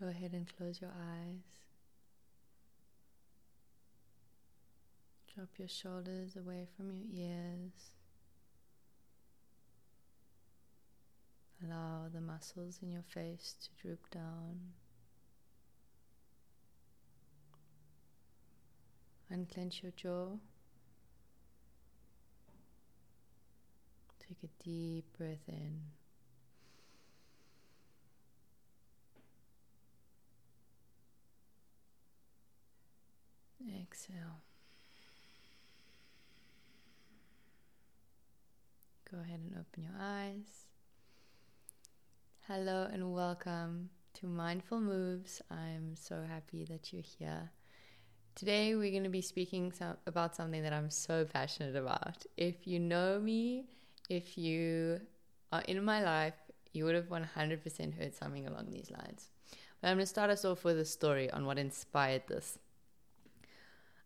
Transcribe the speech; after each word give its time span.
Go 0.00 0.08
ahead 0.08 0.32
and 0.32 0.46
close 0.56 0.80
your 0.80 0.90
eyes. 0.90 1.44
Drop 5.34 5.48
your 5.58 5.68
shoulders 5.68 6.36
away 6.36 6.66
from 6.74 6.90
your 6.90 7.04
ears. 7.12 7.90
Allow 11.62 12.08
the 12.12 12.22
muscles 12.22 12.78
in 12.82 12.90
your 12.90 13.02
face 13.02 13.54
to 13.60 13.82
droop 13.82 14.08
down. 14.10 14.72
Unclench 19.30 19.82
your 19.82 19.92
jaw. 19.92 20.38
Take 24.26 24.38
a 24.44 24.64
deep 24.64 25.04
breath 25.18 25.46
in. 25.46 25.82
Exhale. 33.68 34.40
Go 39.10 39.18
ahead 39.20 39.40
and 39.40 39.52
open 39.52 39.82
your 39.82 39.92
eyes. 40.00 40.68
Hello 42.46 42.88
and 42.90 43.12
welcome 43.12 43.90
to 44.14 44.26
Mindful 44.26 44.80
Moves. 44.80 45.42
I'm 45.50 45.94
so 45.94 46.24
happy 46.26 46.64
that 46.70 46.92
you're 46.92 47.02
here. 47.02 47.50
Today, 48.34 48.74
we're 48.76 48.92
going 48.92 49.04
to 49.04 49.10
be 49.10 49.20
speaking 49.20 49.72
so- 49.72 49.96
about 50.06 50.34
something 50.34 50.62
that 50.62 50.72
I'm 50.72 50.88
so 50.88 51.26
passionate 51.26 51.76
about. 51.76 52.24
If 52.36 52.66
you 52.66 52.78
know 52.78 53.20
me, 53.20 53.66
if 54.08 54.38
you 54.38 55.00
are 55.52 55.62
in 55.62 55.84
my 55.84 56.02
life, 56.02 56.34
you 56.72 56.84
would 56.84 56.94
have 56.94 57.10
100% 57.10 57.98
heard 57.98 58.14
something 58.14 58.46
along 58.46 58.70
these 58.70 58.90
lines. 58.90 59.30
But 59.80 59.88
I'm 59.88 59.96
going 59.96 60.04
to 60.04 60.06
start 60.06 60.30
us 60.30 60.44
off 60.44 60.64
with 60.64 60.78
a 60.78 60.84
story 60.84 61.30
on 61.30 61.44
what 61.44 61.58
inspired 61.58 62.22
this. 62.26 62.58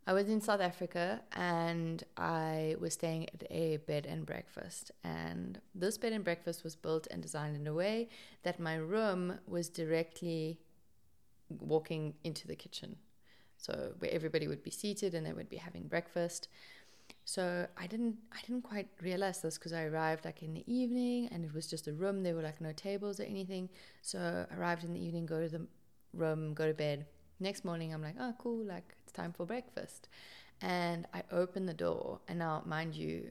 I 0.07 0.13
was 0.13 0.29
in 0.29 0.41
South 0.41 0.61
Africa 0.61 1.23
and 1.33 2.05
I 2.19 2.77
was 2.79 2.93
staying 2.93 3.29
at 3.31 3.45
a 3.51 3.79
bed 3.79 4.05
and 4.07 4.27
breakfast. 4.27 4.91
And 5.03 5.61
this 5.75 5.97
bed 5.97 6.13
and 6.13 6.23
breakfast 6.23 6.63
was 6.63 6.77
built 6.77 7.07
and 7.11 7.23
designed 7.23 7.57
in 7.57 7.67
a 7.67 7.73
way 7.73 8.11
that 8.43 8.61
my 8.61 8.75
room 8.75 9.39
was 9.47 9.71
directly 9.71 10.61
walking 11.49 12.15
into 12.23 12.47
the 12.47 12.55
kitchen. 12.55 12.97
So 13.57 13.93
where 13.99 14.11
everybody 14.13 14.47
would 14.47 14.63
be 14.63 14.71
seated 14.71 15.15
and 15.15 15.25
they 15.25 15.33
would 15.33 15.49
be 15.49 15.57
having 15.57 15.85
breakfast. 15.89 16.49
So 17.25 17.67
I 17.79 17.87
didn't 17.87 18.17
I 18.33 18.41
didn't 18.47 18.63
quite 18.63 18.89
realize 19.01 19.41
this 19.41 19.57
because 19.57 19.73
I 19.73 19.85
arrived 19.85 20.27
like 20.27 20.43
in 20.43 20.53
the 20.53 20.65
evening 20.73 21.29
and 21.33 21.45
it 21.47 21.55
was 21.55 21.67
just 21.67 21.89
a 21.89 21.93
room. 21.93 22.23
There 22.23 22.35
were 22.35 22.43
like 22.43 22.61
no 22.61 22.73
tables 22.73 23.21
or 23.21 23.23
anything. 23.23 23.71
So 24.03 24.47
I 24.51 24.55
arrived 24.55 24.85
in 24.85 24.93
the 24.93 25.01
evening, 25.01 25.25
go 25.25 25.41
to 25.41 25.49
the 25.49 25.67
room, 26.13 26.53
go 26.53 26.67
to 26.67 26.75
bed. 26.75 27.07
Next 27.41 27.65
morning 27.65 27.93
I'm 27.93 28.03
like, 28.03 28.17
oh 28.19 28.35
cool, 28.39 28.65
like 28.65 28.95
it's 29.03 29.13
time 29.13 29.33
for 29.33 29.45
breakfast. 29.45 30.09
And 30.61 31.07
I 31.13 31.23
opened 31.33 31.69
the 31.69 31.75
door, 31.75 32.21
and 32.29 32.39
now, 32.39 32.63
mind 32.65 32.95
you, 32.95 33.31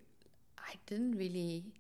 I 0.58 0.76
didn't 0.86 1.18
really, 1.18 1.74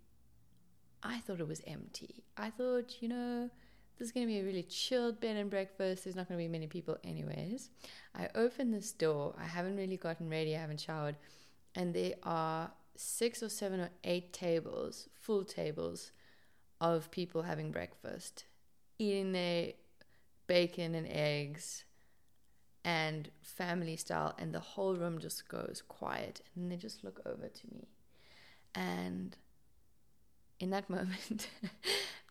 I 1.03 1.19
thought 1.19 1.39
it 1.39 1.47
was 1.47 1.61
empty. 1.67 2.23
I 2.37 2.49
thought, 2.49 2.95
you 3.01 3.09
know, 3.09 3.49
this 3.97 4.07
is 4.07 4.11
going 4.11 4.25
to 4.25 4.33
be 4.33 4.39
a 4.39 4.43
really 4.43 4.63
chilled 4.63 5.19
bed 5.19 5.35
and 5.35 5.49
breakfast. 5.49 6.05
There's 6.05 6.15
not 6.15 6.27
going 6.27 6.39
to 6.39 6.43
be 6.43 6.47
many 6.47 6.67
people, 6.67 6.97
anyways. 7.03 7.69
I 8.15 8.29
opened 8.33 8.73
this 8.73 8.91
door. 8.91 9.35
I 9.37 9.45
haven't 9.45 9.77
really 9.77 9.97
gotten 9.97 10.29
ready, 10.29 10.55
I 10.55 10.61
haven't 10.61 10.79
showered. 10.79 11.17
And 11.75 11.93
there 11.93 12.13
are 12.23 12.71
six 12.95 13.43
or 13.43 13.49
seven 13.49 13.79
or 13.79 13.89
eight 14.03 14.33
tables, 14.33 15.09
full 15.13 15.43
tables, 15.43 16.11
of 16.81 17.11
people 17.11 17.43
having 17.43 17.71
breakfast, 17.71 18.45
eating 18.99 19.31
their 19.31 19.73
bacon 20.47 20.95
and 20.95 21.07
eggs 21.07 21.85
and 22.83 23.29
family 23.41 23.95
style, 23.95 24.35
and 24.37 24.53
the 24.53 24.59
whole 24.59 24.95
room 24.95 25.19
just 25.19 25.47
goes 25.47 25.81
quiet, 25.87 26.41
and 26.55 26.71
they 26.71 26.75
just 26.75 27.03
look 27.03 27.21
over 27.25 27.47
to 27.47 27.67
me. 27.71 27.87
And 28.75 29.35
in 30.59 30.69
that 30.71 30.89
moment, 30.89 31.47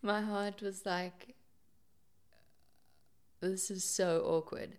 my 0.02 0.20
heart 0.20 0.60
was 0.62 0.84
like, 0.84 1.34
this 3.40 3.70
is 3.70 3.84
so 3.84 4.22
awkward. 4.26 4.76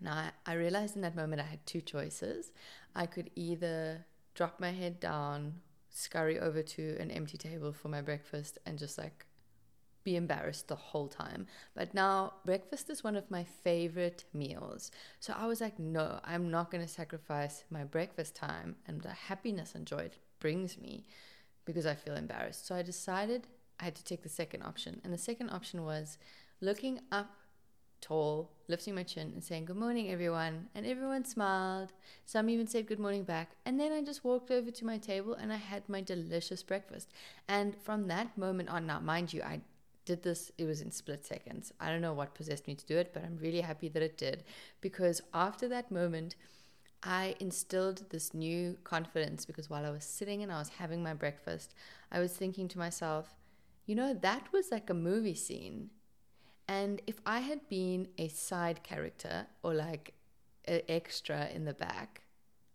Now, 0.00 0.30
I 0.46 0.54
realized 0.54 0.96
in 0.96 1.02
that 1.02 1.16
moment 1.16 1.40
I 1.40 1.46
had 1.46 1.66
two 1.66 1.80
choices. 1.80 2.50
I 2.94 3.06
could 3.06 3.30
either 3.34 4.06
drop 4.34 4.58
my 4.58 4.70
head 4.70 5.00
down, 5.00 5.60
scurry 5.90 6.38
over 6.38 6.62
to 6.62 6.96
an 6.98 7.10
empty 7.10 7.38
table 7.38 7.72
for 7.72 7.88
my 7.88 8.00
breakfast, 8.00 8.58
and 8.66 8.78
just 8.78 8.98
like 8.98 9.26
be 10.04 10.16
embarrassed 10.16 10.68
the 10.68 10.76
whole 10.76 11.08
time. 11.08 11.46
But 11.74 11.94
now 11.94 12.34
breakfast 12.44 12.90
is 12.90 13.02
one 13.02 13.16
of 13.16 13.30
my 13.30 13.44
favorite 13.44 14.24
meals. 14.32 14.90
So 15.18 15.34
I 15.36 15.46
was 15.46 15.60
like, 15.60 15.78
no, 15.78 16.20
I'm 16.24 16.50
not 16.50 16.70
going 16.70 16.82
to 16.84 16.88
sacrifice 16.88 17.64
my 17.70 17.84
breakfast 17.84 18.36
time 18.36 18.76
and 18.86 19.00
the 19.00 19.10
happiness 19.10 19.74
and 19.74 19.86
joy 19.86 19.98
it 19.98 20.18
brings 20.38 20.78
me 20.78 21.06
because 21.64 21.86
I 21.86 21.94
feel 21.94 22.14
embarrassed. 22.14 22.66
So 22.66 22.74
I 22.74 22.82
decided 22.82 23.46
I 23.80 23.84
had 23.84 23.94
to 23.96 24.04
take 24.04 24.22
the 24.22 24.28
second 24.28 24.62
option. 24.62 25.00
And 25.02 25.12
the 25.12 25.18
second 25.18 25.50
option 25.50 25.84
was 25.84 26.18
looking 26.60 27.00
up 27.10 27.30
tall, 28.04 28.50
lifting 28.68 28.94
my 28.94 29.02
chin 29.02 29.32
and 29.32 29.42
saying, 29.42 29.64
Good 29.64 29.76
morning, 29.76 30.10
everyone. 30.10 30.68
And 30.74 30.84
everyone 30.84 31.24
smiled. 31.24 31.92
Some 32.26 32.50
even 32.50 32.66
said 32.66 32.86
good 32.86 32.98
morning 32.98 33.24
back. 33.24 33.52
And 33.64 33.80
then 33.80 33.92
I 33.92 34.02
just 34.02 34.24
walked 34.24 34.50
over 34.50 34.70
to 34.70 34.84
my 34.84 34.98
table 34.98 35.34
and 35.34 35.50
I 35.50 35.56
had 35.56 35.88
my 35.88 36.02
delicious 36.02 36.62
breakfast. 36.62 37.08
And 37.48 37.74
from 37.82 38.08
that 38.08 38.36
moment 38.36 38.68
on, 38.68 38.86
now, 38.86 39.00
mind 39.00 39.32
you, 39.32 39.42
I 39.42 39.60
did 40.04 40.22
this, 40.22 40.50
it 40.58 40.64
was 40.64 40.80
in 40.80 40.90
split 40.90 41.24
seconds. 41.24 41.72
I 41.80 41.90
don't 41.90 42.00
know 42.00 42.12
what 42.12 42.34
possessed 42.34 42.66
me 42.66 42.74
to 42.74 42.86
do 42.86 42.96
it, 42.98 43.12
but 43.12 43.24
I'm 43.24 43.38
really 43.40 43.60
happy 43.60 43.88
that 43.88 44.02
it 44.02 44.18
did 44.18 44.44
because 44.80 45.22
after 45.32 45.68
that 45.68 45.90
moment, 45.90 46.36
I 47.02 47.36
instilled 47.38 48.10
this 48.10 48.32
new 48.32 48.78
confidence 48.82 49.44
because 49.44 49.68
while 49.68 49.84
I 49.84 49.90
was 49.90 50.04
sitting 50.04 50.42
and 50.42 50.50
I 50.50 50.58
was 50.58 50.70
having 50.70 51.02
my 51.02 51.14
breakfast, 51.14 51.74
I 52.10 52.18
was 52.20 52.32
thinking 52.32 52.66
to 52.68 52.78
myself, 52.78 53.34
you 53.86 53.94
know, 53.94 54.14
that 54.14 54.52
was 54.52 54.70
like 54.70 54.88
a 54.88 54.94
movie 54.94 55.34
scene. 55.34 55.90
And 56.66 57.02
if 57.06 57.20
I 57.26 57.40
had 57.40 57.68
been 57.68 58.08
a 58.16 58.28
side 58.28 58.82
character 58.82 59.46
or 59.62 59.74
like 59.74 60.14
an 60.64 60.80
extra 60.88 61.48
in 61.48 61.66
the 61.66 61.74
back, 61.74 62.22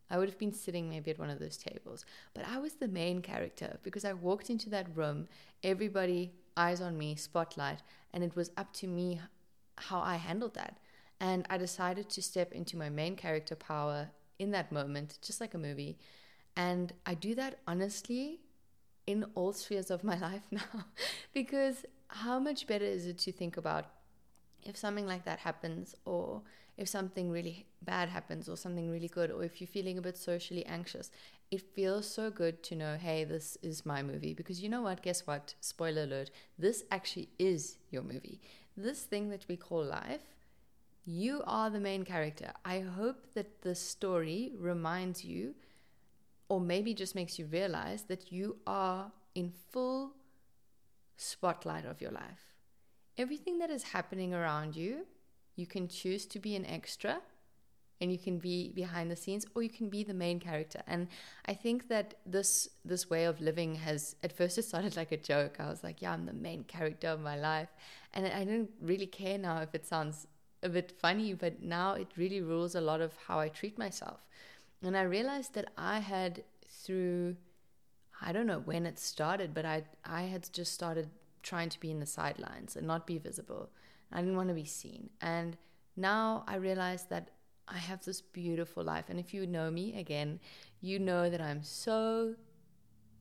I 0.10 0.18
would 0.18 0.30
have 0.30 0.38
been 0.38 0.54
sitting 0.54 0.90
maybe 0.90 1.12
at 1.12 1.20
one 1.20 1.30
of 1.30 1.40
those 1.40 1.58
tables. 1.58 2.06
But 2.34 2.46
I 2.48 2.58
was 2.58 2.74
the 2.74 2.88
main 2.88 3.22
character 3.22 3.78
because 3.84 4.06
I 4.06 4.14
walked 4.14 4.50
into 4.50 4.70
that 4.72 4.96
room, 4.96 5.28
everybody 5.64 6.32
eyes 6.58 6.82
on 6.82 6.98
me, 6.98 7.16
spotlight, 7.16 7.82
and 8.14 8.24
it 8.24 8.36
was 8.36 8.52
up 8.58 8.74
to 8.74 8.88
me 8.88 9.22
how 9.78 10.00
I 10.00 10.16
handled 10.16 10.56
that. 10.56 10.78
And 11.20 11.46
I 11.50 11.58
decided 11.58 12.10
to 12.10 12.22
step 12.22 12.54
into 12.54 12.78
my 12.78 12.90
main 12.90 13.16
character 13.16 13.56
power 13.56 14.10
in 14.40 14.52
that 14.52 14.72
moment, 14.72 15.20
just 15.22 15.42
like 15.42 15.54
a 15.54 15.58
movie. 15.58 15.98
And 16.56 16.94
I 17.06 17.14
do 17.14 17.36
that 17.36 17.60
honestly 17.68 18.40
in 19.06 19.26
all 19.36 19.54
spheres 19.54 19.92
of 19.92 20.04
my 20.04 20.18
life 20.30 20.44
now 20.52 20.86
because 21.34 21.86
how 22.08 22.40
much 22.40 22.68
better 22.68 22.86
is 22.86 23.06
it 23.06 23.18
to 23.20 23.32
think 23.32 23.58
about 23.58 23.86
if 24.64 24.78
something 24.78 25.06
like 25.06 25.26
that 25.26 25.40
happens 25.40 25.96
or 26.06 26.42
if 26.78 26.88
something 26.88 27.30
really 27.30 27.66
bad 27.82 28.10
happens 28.10 28.48
or 28.48 28.56
something 28.56 28.90
really 28.90 29.08
good 29.08 29.32
or 29.32 29.44
if 29.44 29.60
you're 29.60 29.68
feeling 29.68 29.98
a 29.98 30.02
bit 30.02 30.18
socially 30.18 30.66
anxious 30.66 31.12
it 31.52 31.62
feels 31.62 32.10
so 32.10 32.30
good 32.30 32.62
to 32.64 32.76
know 32.76 32.96
hey 32.96 33.24
this 33.24 33.58
is 33.62 33.86
my 33.86 34.04
movie. 34.04 34.34
Because 34.34 34.62
you 34.62 34.70
know 34.70 34.82
what? 34.84 35.02
Guess 35.02 35.26
what? 35.26 35.56
Spoiler 35.60 36.04
alert. 36.04 36.32
This 36.58 36.84
actually 36.92 37.30
is 37.40 37.78
your 37.90 38.04
movie. 38.04 38.40
This 38.78 39.02
thing 39.04 39.30
that 39.30 39.46
we 39.48 39.58
call 39.58 39.84
life 39.84 40.22
you 41.06 41.42
are 41.48 41.72
the 41.72 41.80
main 41.80 42.04
character. 42.06 42.52
I 42.64 42.82
hope 42.82 43.34
that 43.34 43.64
the 43.64 43.74
story 43.74 44.52
reminds 44.56 45.26
you 45.26 45.56
or 46.50 46.60
maybe 46.60 46.94
just 46.94 47.16
makes 47.16 47.40
you 47.40 47.48
realize 47.48 48.04
that 48.04 48.32
you 48.32 48.58
are 48.68 49.12
in 49.34 49.52
full 49.72 50.12
spotlight 51.18 51.86
of 51.86 52.00
your 52.00 52.12
life 52.12 52.49
everything 53.20 53.60
that 53.60 53.70
is 53.70 53.84
happening 53.84 54.34
around 54.34 54.76
you, 54.76 55.06
you 55.58 55.68
can 55.68 55.88
choose 55.90 56.26
to 56.26 56.40
be 56.40 56.56
an 56.56 56.66
extra 56.66 57.20
and 58.02 58.14
you 58.14 58.18
can 58.18 58.40
be 58.40 58.72
behind 58.72 59.12
the 59.12 59.16
scenes 59.16 59.46
or 59.54 59.62
you 59.62 59.70
can 59.70 59.90
be 59.90 60.04
the 60.06 60.14
main 60.14 60.40
character. 60.40 60.82
And 60.88 61.08
i 61.46 61.54
think 61.54 61.90
that 61.90 62.14
this 62.26 62.70
this 62.86 63.10
way 63.10 63.26
of 63.26 63.42
living 63.42 63.76
has 63.76 64.16
at 64.24 64.32
first 64.32 64.58
it 64.58 64.64
started 64.64 64.96
like 64.96 65.12
a 65.12 65.18
joke. 65.18 65.58
I 65.60 65.70
was 65.70 65.84
like 65.84 66.02
yeah 66.02 66.14
i'm 66.14 66.26
the 66.26 66.34
main 66.34 66.64
character 66.64 67.10
of 67.10 67.20
my 67.20 67.38
life. 67.38 67.70
And 68.14 68.26
i 68.28 68.46
don't 68.46 68.70
really 68.82 69.06
care 69.06 69.38
now 69.38 69.58
if 69.62 69.76
it 69.76 69.86
sounds 69.86 70.28
a 70.64 70.70
bit 70.70 70.92
funny 70.92 71.34
but 71.34 71.62
now 71.62 71.94
it 71.94 72.08
really 72.16 72.42
rules 72.42 72.76
a 72.76 72.82
lot 72.82 73.02
of 73.02 73.12
how 73.28 73.40
i 73.40 73.50
treat 73.50 73.78
myself. 73.78 74.20
And 74.82 74.96
i 74.96 75.02
realized 75.02 75.54
that 75.56 75.72
i 75.78 76.00
had 76.00 76.44
through 76.70 77.36
i 78.22 78.32
don't 78.32 78.48
know 78.48 78.60
when 78.60 78.86
it 78.86 78.98
started 78.98 79.54
but 79.54 79.66
i 79.66 79.84
i 80.06 80.22
had 80.24 80.48
just 80.54 80.74
started 80.74 81.10
trying 81.50 81.70
to 81.70 81.80
be 81.80 81.90
in 81.90 82.00
the 82.00 82.06
sidelines 82.06 82.76
and 82.76 82.86
not 82.86 83.08
be 83.08 83.18
visible. 83.18 83.72
I 84.12 84.20
didn't 84.22 84.36
want 84.36 84.50
to 84.50 84.56
be 84.56 84.66
seen. 84.66 85.10
And 85.20 85.58
now 85.98 86.44
I 86.48 86.56
realize 86.58 87.06
that 87.06 87.32
I 87.68 87.78
have 87.78 88.06
this 88.06 88.22
beautiful 88.22 88.84
life. 88.84 89.06
And 89.10 89.20
if 89.20 89.34
you 89.34 89.48
know 89.48 89.72
me 89.72 90.00
again, 90.00 90.40
you 90.82 91.00
know 91.00 91.30
that 91.30 91.42
I'm 91.42 91.64
so 91.64 92.36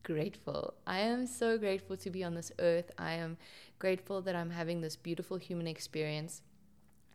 grateful. 0.03 0.75
I 0.85 0.99
am 0.99 1.25
so 1.25 1.57
grateful 1.57 1.97
to 1.97 2.09
be 2.09 2.23
on 2.23 2.35
this 2.35 2.51
earth. 2.59 2.91
I 2.97 3.13
am 3.13 3.37
grateful 3.79 4.21
that 4.21 4.35
I'm 4.35 4.51
having 4.51 4.81
this 4.81 4.95
beautiful 4.95 5.37
human 5.37 5.67
experience. 5.67 6.41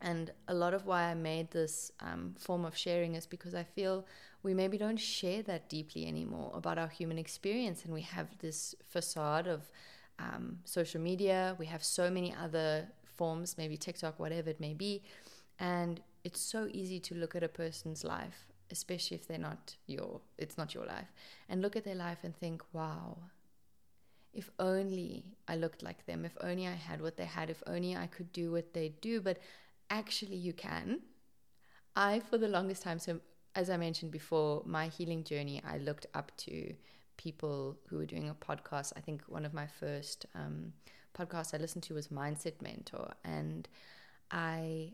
And 0.01 0.31
a 0.49 0.53
lot 0.53 0.73
of 0.73 0.85
why 0.85 1.03
I 1.03 1.13
made 1.13 1.51
this 1.51 1.91
um, 2.01 2.35
form 2.37 2.65
of 2.65 2.77
sharing 2.77 3.15
is 3.15 3.25
because 3.25 3.55
I 3.55 3.63
feel 3.63 4.05
we 4.43 4.53
maybe 4.53 4.77
don't 4.77 4.99
share 4.99 5.41
that 5.43 5.69
deeply 5.69 6.05
anymore 6.07 6.51
about 6.53 6.77
our 6.77 6.89
human 6.89 7.17
experience. 7.17 7.85
And 7.85 7.93
we 7.93 8.01
have 8.01 8.37
this 8.39 8.75
facade 8.83 9.47
of 9.47 9.71
um, 10.19 10.59
social 10.63 11.01
media, 11.01 11.55
we 11.59 11.65
have 11.65 11.83
so 11.83 12.09
many 12.09 12.33
other 12.33 12.87
forms, 13.05 13.57
maybe 13.57 13.77
TikTok, 13.77 14.19
whatever 14.19 14.49
it 14.49 14.59
may 14.59 14.73
be. 14.73 15.03
And 15.59 16.01
it's 16.23 16.41
so 16.41 16.67
easy 16.71 16.99
to 17.01 17.15
look 17.15 17.35
at 17.35 17.43
a 17.43 17.47
person's 17.47 18.03
life, 18.03 18.47
especially 18.71 19.15
if 19.15 19.27
they're 19.27 19.37
not 19.37 19.75
your, 19.87 20.21
it's 20.37 20.57
not 20.57 20.73
your 20.73 20.85
life, 20.85 21.11
and 21.49 21.61
look 21.61 21.75
at 21.75 21.85
their 21.85 21.95
life 21.95 22.19
and 22.23 22.35
think, 22.35 22.63
wow, 22.73 23.17
if 24.33 24.49
only 24.59 25.23
I 25.47 25.55
looked 25.55 25.81
like 25.81 26.05
them, 26.05 26.25
if 26.25 26.37
only 26.41 26.67
I 26.67 26.73
had 26.73 27.01
what 27.01 27.15
they 27.15 27.25
had, 27.25 27.49
if 27.49 27.63
only 27.67 27.95
I 27.95 28.07
could 28.07 28.33
do 28.33 28.51
what 28.51 28.73
they 28.73 28.89
do. 29.01 29.21
But 29.21 29.39
actually, 29.89 30.35
you 30.35 30.51
can. 30.51 30.99
I, 31.95 32.19
for 32.19 32.37
the 32.37 32.49
longest 32.49 32.81
time, 32.81 32.99
so 32.99 33.21
as 33.55 33.69
I 33.69 33.77
mentioned 33.77 34.11
before, 34.11 34.61
my 34.65 34.87
healing 34.87 35.23
journey, 35.23 35.61
I 35.65 35.77
looked 35.77 36.07
up 36.13 36.33
to 36.37 36.73
people 37.17 37.77
who 37.87 37.97
were 37.97 38.05
doing 38.05 38.29
a 38.29 38.33
podcast. 38.33 38.93
I 38.95 39.01
think 39.01 39.23
one 39.27 39.45
of 39.45 39.53
my 39.53 39.67
first 39.67 40.25
um, 40.35 40.73
podcasts 41.17 41.53
I 41.53 41.57
listened 41.57 41.83
to 41.83 41.93
was 41.93 42.09
Mindset 42.09 42.61
Mentor, 42.61 43.13
and 43.23 43.67
I 44.31 44.93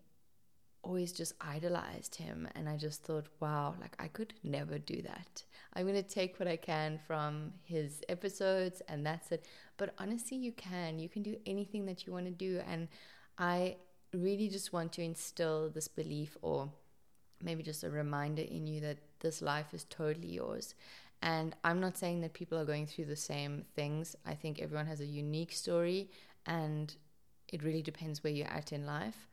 always 0.84 1.12
just 1.12 1.34
idolized 1.40 2.16
him. 2.16 2.48
And 2.56 2.68
I 2.68 2.78
just 2.78 3.04
thought, 3.04 3.28
wow, 3.40 3.76
like 3.80 3.96
I 4.00 4.08
could 4.08 4.34
never 4.44 4.80
do 4.80 5.02
that. 5.04 5.44
I'm 5.74 5.86
going 5.86 6.02
to 6.02 6.08
take 6.08 6.40
what 6.40 6.48
I 6.48 6.58
can 6.58 7.00
from 7.08 7.54
his 7.64 8.02
episodes, 8.10 8.82
and 8.88 9.06
that's 9.06 9.32
it. 9.32 9.46
But 9.78 9.94
honestly, 9.98 10.38
you 10.38 10.52
can. 10.52 11.00
You 11.00 11.10
can 11.10 11.24
do 11.24 11.38
anything 11.46 11.86
that 11.86 12.06
you 12.06 12.14
want 12.14 12.26
to 12.26 12.32
do. 12.32 12.62
And 12.68 12.88
I 13.38 13.78
really 14.14 14.50
just 14.50 14.74
want 14.74 14.92
to 14.94 15.02
instill 15.02 15.70
this 15.70 15.88
belief 15.88 16.38
or 16.42 16.70
maybe 17.44 17.64
just 17.64 17.84
a 17.84 17.90
reminder 17.90 18.44
in 18.44 18.68
you 18.68 18.82
that 18.82 18.98
this 19.20 19.42
life 19.42 19.74
is 19.74 19.86
totally 19.86 20.28
yours 20.28 20.76
and 21.22 21.56
I'm 21.64 21.80
not 21.80 21.98
saying 21.98 22.22
that 22.22 22.34
people 22.34 22.58
are 22.58 22.66
going 22.66 22.88
through 22.88 23.06
the 23.06 23.16
same 23.16 23.66
things. 23.76 24.16
I 24.26 24.34
think 24.34 24.60
everyone 24.60 24.88
has 24.88 25.02
a 25.02 25.06
unique 25.06 25.52
story 25.52 26.10
and 26.46 26.94
it 27.48 27.64
really 27.64 27.84
depends 27.84 28.24
where 28.24 28.34
you're 28.34 28.48
at 28.48 28.72
in 28.72 28.86
life. 28.86 29.28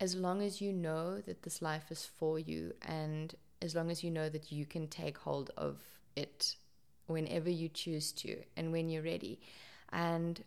As 0.00 0.14
long 0.14 0.42
as 0.42 0.60
you 0.60 0.72
know 0.72 1.20
that 1.22 1.42
this 1.42 1.60
life 1.60 1.90
is 1.90 2.06
for 2.06 2.38
you 2.38 2.72
and 2.82 3.34
as 3.60 3.74
long 3.74 3.90
as 3.90 4.04
you 4.04 4.10
know 4.10 4.28
that 4.28 4.52
you 4.52 4.64
can 4.64 4.86
take 4.86 5.18
hold 5.18 5.50
of 5.56 5.78
it 6.14 6.54
whenever 7.06 7.50
you 7.50 7.68
choose 7.68 8.12
to 8.12 8.36
and 8.56 8.70
when 8.70 8.88
you're 8.88 9.02
ready. 9.02 9.40
And 9.90 10.44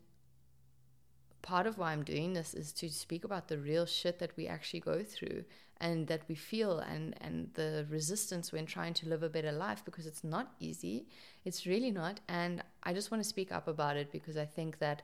part 1.41 1.67
of 1.67 1.77
why 1.77 1.91
I'm 1.91 2.03
doing 2.03 2.33
this 2.33 2.53
is 2.53 2.71
to 2.73 2.89
speak 2.89 3.23
about 3.23 3.47
the 3.47 3.57
real 3.57 3.85
shit 3.85 4.19
that 4.19 4.35
we 4.37 4.47
actually 4.47 4.81
go 4.81 5.03
through 5.03 5.43
and 5.79 6.07
that 6.07 6.21
we 6.27 6.35
feel 6.35 6.79
and 6.79 7.15
and 7.21 7.49
the 7.55 7.85
resistance 7.89 8.51
when 8.51 8.65
trying 8.65 8.93
to 8.93 9.09
live 9.09 9.23
a 9.23 9.29
better 9.29 9.51
life 9.51 9.83
because 9.83 10.05
it's 10.05 10.23
not 10.23 10.53
easy. 10.59 11.07
It's 11.43 11.65
really 11.65 11.91
not. 11.91 12.19
And 12.27 12.63
i 12.83 12.93
just 12.93 13.11
want 13.11 13.23
to 13.23 13.29
speak 13.29 13.51
up 13.51 13.67
about 13.67 13.97
it 13.97 14.11
because 14.11 14.37
i 14.37 14.45
think 14.45 14.79
that 14.79 15.01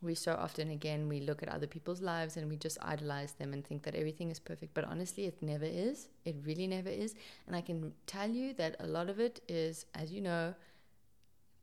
we 0.00 0.14
so 0.14 0.32
often 0.34 0.70
again 0.70 1.08
we 1.08 1.20
look 1.20 1.42
at 1.42 1.48
other 1.48 1.66
people's 1.66 2.00
lives 2.00 2.36
and 2.36 2.48
we 2.48 2.56
just 2.56 2.78
idolize 2.82 3.32
them 3.32 3.52
and 3.52 3.64
think 3.64 3.82
that 3.84 3.94
everything 3.94 4.30
is 4.30 4.40
perfect. 4.40 4.74
But 4.74 4.84
honestly 4.84 5.26
it 5.26 5.42
never 5.42 5.64
is. 5.64 6.08
It 6.24 6.36
really 6.44 6.66
never 6.66 6.88
is. 6.88 7.14
And 7.46 7.56
i 7.56 7.60
can 7.60 7.92
tell 8.06 8.30
you 8.30 8.54
that 8.54 8.76
a 8.80 8.86
lot 8.86 9.10
of 9.10 9.18
it 9.18 9.40
is 9.48 9.86
as 9.94 10.12
you 10.12 10.20
know 10.20 10.54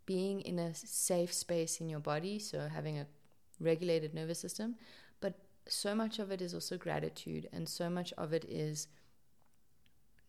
being 0.05 0.41
in 0.41 0.57
a 0.57 0.73
safe 0.73 1.31
space 1.31 1.79
in 1.79 1.87
your 1.87 1.99
body. 1.99 2.39
So 2.39 2.67
having 2.67 2.97
a 2.97 3.05
regulated 3.59 4.13
nervous 4.13 4.39
system 4.39 4.75
But 5.21 5.33
so 5.67 5.93
much 5.95 6.19
of 6.19 6.31
it 6.31 6.41
is 6.41 6.53
also 6.53 6.77
gratitude, 6.77 7.47
and 7.53 7.67
so 7.67 7.89
much 7.89 8.13
of 8.17 8.33
it 8.33 8.45
is 8.45 8.87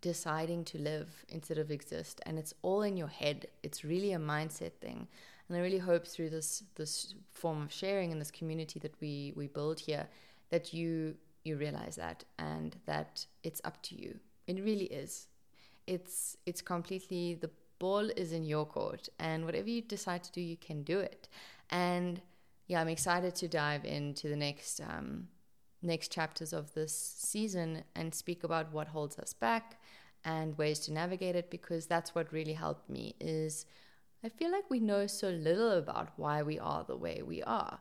deciding 0.00 0.64
to 0.64 0.78
live 0.78 1.24
instead 1.28 1.58
of 1.58 1.70
exist. 1.70 2.20
And 2.26 2.38
it's 2.38 2.54
all 2.62 2.82
in 2.82 2.96
your 2.96 3.08
head. 3.08 3.46
It's 3.62 3.84
really 3.84 4.12
a 4.12 4.18
mindset 4.18 4.72
thing. 4.80 5.08
And 5.48 5.56
I 5.56 5.60
really 5.60 5.78
hope 5.78 6.06
through 6.06 6.30
this 6.30 6.62
this 6.76 7.14
form 7.32 7.62
of 7.62 7.72
sharing 7.72 8.12
and 8.12 8.20
this 8.20 8.30
community 8.30 8.78
that 8.80 8.94
we 9.00 9.32
we 9.36 9.46
build 9.48 9.80
here 9.80 10.08
that 10.50 10.72
you 10.72 11.16
you 11.44 11.56
realize 11.56 11.96
that 11.96 12.24
and 12.38 12.76
that 12.86 13.26
it's 13.42 13.60
up 13.64 13.82
to 13.82 13.94
you. 13.94 14.18
It 14.46 14.62
really 14.62 14.86
is. 14.86 15.26
It's 15.86 16.36
it's 16.46 16.62
completely 16.62 17.34
the 17.34 17.50
ball 17.78 18.10
is 18.16 18.32
in 18.32 18.44
your 18.44 18.66
court 18.66 19.08
and 19.18 19.44
whatever 19.44 19.68
you 19.68 19.80
decide 19.82 20.22
to 20.22 20.32
do 20.32 20.40
you 20.40 20.56
can 20.56 20.82
do 20.82 21.00
it. 21.00 21.28
And 21.70 22.20
yeah, 22.70 22.80
I'm 22.80 22.88
excited 22.88 23.34
to 23.34 23.48
dive 23.48 23.84
into 23.84 24.28
the 24.28 24.36
next 24.36 24.80
um, 24.80 25.26
next 25.82 26.12
chapters 26.12 26.52
of 26.52 26.72
this 26.72 26.94
season 26.94 27.82
and 27.96 28.14
speak 28.14 28.44
about 28.44 28.72
what 28.72 28.86
holds 28.86 29.18
us 29.18 29.32
back 29.32 29.80
and 30.24 30.56
ways 30.56 30.78
to 30.80 30.92
navigate 30.92 31.34
it 31.34 31.50
because 31.50 31.86
that's 31.86 32.14
what 32.14 32.32
really 32.32 32.52
helped 32.52 32.88
me 32.88 33.16
is 33.18 33.66
I 34.22 34.28
feel 34.28 34.52
like 34.52 34.70
we 34.70 34.78
know 34.78 35.08
so 35.08 35.30
little 35.30 35.72
about 35.72 36.10
why 36.14 36.44
we 36.44 36.60
are 36.60 36.84
the 36.84 36.96
way 36.96 37.22
we 37.26 37.42
are. 37.42 37.80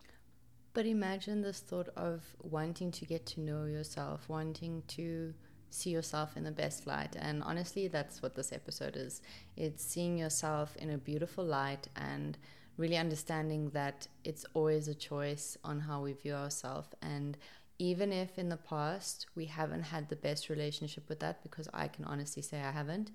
But 0.74 0.88
imagine 0.88 1.44
this 1.44 1.59
thought 1.59 1.89
of 1.95 2.24
wanting 2.42 2.89
to 2.94 3.06
get 3.06 3.27
to 3.27 3.42
know 3.42 3.65
yourself, 3.65 4.27
wanting 4.27 4.81
to 4.88 5.35
see 5.69 5.92
yourself 5.92 6.35
in 6.35 6.44
the 6.44 6.51
best 6.63 6.88
light. 6.88 7.15
And 7.15 7.44
honestly, 7.44 7.89
that's 7.89 8.24
what 8.24 8.33
this 8.33 8.51
episode 8.51 8.95
is. 8.95 9.21
It's 9.56 9.85
seeing 9.85 10.18
yourself 10.18 10.75
in 10.77 10.89
a 10.89 10.97
beautiful 10.97 11.44
light 11.45 11.89
and 11.95 12.39
really 12.79 12.97
understanding 12.97 13.69
that 13.71 14.07
it's 14.23 14.45
always 14.53 14.87
a 14.87 14.95
choice 14.95 15.57
on 15.65 15.81
how 15.81 16.01
we 16.01 16.13
view 16.13 16.33
ourselves. 16.33 16.87
And 17.01 17.37
even 17.77 18.13
if 18.13 18.39
in 18.39 18.47
the 18.47 18.57
past 18.57 19.27
we 19.35 19.45
haven't 19.45 19.83
had 19.83 20.07
the 20.07 20.15
best 20.15 20.49
relationship 20.49 21.09
with 21.09 21.19
that, 21.19 21.43
because 21.43 21.67
I 21.73 21.89
can 21.89 22.05
honestly 22.05 22.41
say 22.41 22.61
I 22.61 22.71
haven't, 22.71 23.11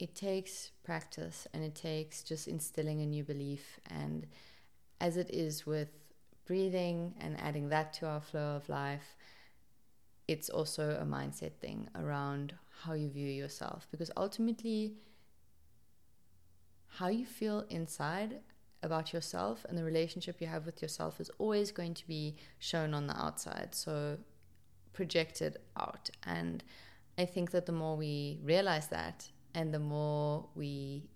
it 0.00 0.16
takes 0.16 0.72
practice 0.82 1.46
and 1.54 1.62
it 1.62 1.76
takes 1.76 2.24
just 2.24 2.48
instilling 2.48 3.00
a 3.00 3.06
new 3.06 3.22
belief. 3.22 3.78
And 3.88 4.26
as 5.00 5.16
it 5.16 5.30
is 5.30 5.64
with 5.64 5.90
breathing 6.44 7.14
and 7.20 7.40
adding 7.40 7.68
that 7.68 7.92
to 7.94 8.06
our 8.06 8.20
flow 8.20 8.56
of 8.56 8.68
life, 8.68 9.16
it's 10.26 10.50
also 10.50 10.98
a 11.00 11.04
mindset 11.04 11.52
thing 11.60 11.88
around 11.94 12.54
how 12.82 12.94
you 12.94 13.08
view 13.08 13.28
yourself. 13.28 13.86
Because 13.92 14.10
ultimately, 14.16 14.94
how 16.88 17.06
you 17.06 17.24
feel 17.24 17.64
inside 17.70 18.40
about 18.86 19.12
yourself 19.12 19.66
and 19.68 19.76
the 19.76 19.84
relationship 19.84 20.40
you 20.40 20.46
have 20.46 20.64
with 20.64 20.80
yourself 20.80 21.20
is 21.20 21.30
always 21.38 21.70
going 21.70 21.94
to 21.94 22.06
be 22.06 22.36
shown 22.58 22.94
on 22.94 23.06
the 23.06 23.16
outside. 23.20 23.74
So 23.74 24.16
projected 24.96 25.58
out. 25.76 26.08
And 26.24 26.64
I 27.18 27.26
think 27.26 27.50
that 27.50 27.66
the 27.66 27.72
more 27.72 27.96
we 27.96 28.40
realize 28.42 28.88
that 28.88 29.28
and 29.54 29.72
the 29.72 29.78
more 29.78 30.46
we 30.54 31.10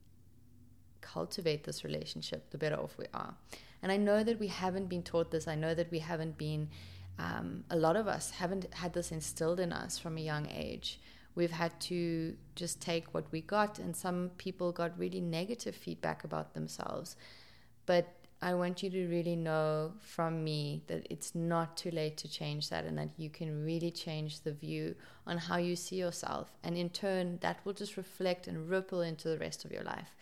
cultivate 1.00 1.64
this 1.64 1.82
relationship, 1.82 2.50
the 2.50 2.58
better 2.58 2.76
off 2.76 2.96
we 2.98 3.06
are. 3.14 3.34
And 3.82 3.90
I 3.90 3.96
know 3.96 4.22
that 4.22 4.38
we 4.38 4.48
haven't 4.48 4.88
been 4.88 5.02
taught 5.02 5.30
this. 5.30 5.48
I 5.48 5.54
know 5.54 5.74
that 5.74 5.90
we 5.90 5.98
haven't 5.98 6.36
been, 6.36 6.68
um, 7.18 7.64
a 7.70 7.76
lot 7.76 7.96
of 7.96 8.06
us 8.06 8.30
haven't 8.30 8.72
had 8.74 8.92
this 8.92 9.10
instilled 9.10 9.60
in 9.60 9.72
us 9.72 9.98
from 9.98 10.18
a 10.18 10.20
young 10.20 10.46
age. 10.50 11.00
We've 11.34 11.50
had 11.50 11.78
to 11.82 12.36
just 12.54 12.82
take 12.82 13.14
what 13.14 13.30
we 13.30 13.40
got, 13.40 13.78
and 13.78 13.96
some 13.96 14.30
people 14.36 14.72
got 14.72 14.98
really 14.98 15.20
negative 15.20 15.74
feedback 15.74 16.24
about 16.24 16.54
themselves. 16.54 17.16
But 17.90 18.06
I 18.40 18.54
want 18.54 18.84
you 18.84 18.90
to 18.90 19.08
really 19.08 19.34
know 19.34 19.94
from 19.98 20.44
me 20.44 20.84
that 20.86 21.08
it's 21.10 21.34
not 21.34 21.76
too 21.76 21.90
late 21.90 22.16
to 22.18 22.28
change 22.28 22.68
that 22.68 22.84
and 22.84 22.96
that 22.98 23.08
you 23.16 23.30
can 23.30 23.64
really 23.64 23.90
change 23.90 24.42
the 24.42 24.52
view 24.52 24.94
on 25.26 25.38
how 25.38 25.56
you 25.56 25.74
see 25.74 25.96
yourself. 25.96 26.52
And 26.62 26.78
in 26.78 26.90
turn, 26.90 27.38
that 27.40 27.58
will 27.64 27.72
just 27.72 27.96
reflect 27.96 28.46
and 28.46 28.70
ripple 28.70 29.00
into 29.00 29.28
the 29.28 29.38
rest 29.38 29.64
of 29.64 29.72
your 29.72 29.82
life. 29.82 30.14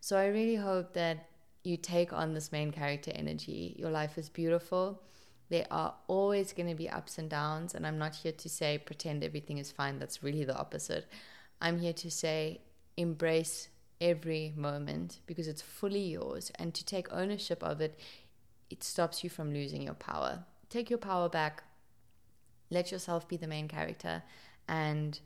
So 0.00 0.16
I 0.16 0.26
really 0.26 0.54
hope 0.54 0.92
that 0.92 1.26
you 1.64 1.76
take 1.76 2.12
on 2.12 2.32
this 2.32 2.52
main 2.52 2.70
character 2.70 3.10
energy. 3.12 3.74
Your 3.76 3.90
life 3.90 4.18
is 4.18 4.28
beautiful. 4.28 5.02
There 5.48 5.66
are 5.68 5.96
always 6.06 6.52
going 6.52 6.68
to 6.68 6.76
be 6.76 6.88
ups 6.88 7.18
and 7.18 7.28
downs. 7.28 7.74
And 7.74 7.84
I'm 7.84 7.98
not 7.98 8.14
here 8.14 8.36
to 8.44 8.48
say 8.48 8.78
pretend 8.78 9.24
everything 9.24 9.58
is 9.58 9.72
fine. 9.72 9.98
That's 9.98 10.22
really 10.22 10.44
the 10.44 10.56
opposite. 10.56 11.06
I'm 11.60 11.80
here 11.80 11.94
to 12.04 12.08
say 12.08 12.60
embrace 12.96 13.66
every 14.00 14.52
moment 14.56 15.20
because 15.26 15.48
it's 15.48 15.62
fully 15.62 16.00
yours. 16.00 16.50
And 16.56 16.74
to 16.74 16.84
take 16.84 17.12
ownership 17.12 17.62
of 17.62 17.80
it, 17.80 17.98
it 18.70 18.82
stops 18.82 19.22
you 19.22 19.30
from 19.30 19.52
losing 19.52 19.82
your 19.82 19.94
power. 19.94 20.44
Take 20.68 20.90
your 20.90 20.98
power 20.98 21.28
back. 21.28 21.62
Let 22.70 22.90
yourself 22.90 23.28
be 23.28 23.36
the 23.36 23.46
main 23.46 23.68
character. 23.68 24.22
And 24.68 25.18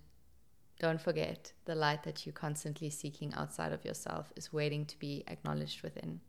don't 0.78 1.00
forget 1.00 1.52
the 1.64 1.74
light 1.74 2.02
that 2.04 2.24
you're 2.24 2.32
constantly 2.32 2.90
seeking 2.90 3.34
outside 3.34 3.72
of 3.72 3.84
yourself 3.84 4.32
is 4.36 4.52
waiting 4.52 4.84
to 4.86 4.98
be 4.98 5.24
acknowledged 5.28 5.82
within. 5.82 6.20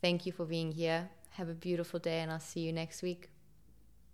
Thank 0.00 0.26
you 0.26 0.32
for 0.32 0.44
being 0.44 0.72
here. 0.72 1.10
Have 1.30 1.48
a 1.48 1.54
beautiful 1.54 1.98
day, 1.98 2.20
and 2.20 2.30
I'll 2.30 2.40
see 2.40 2.60
you 2.60 2.72
next 2.72 3.02
week. 3.02 3.30